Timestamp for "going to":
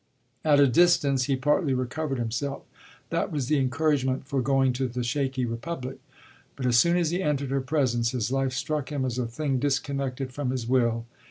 4.41-4.87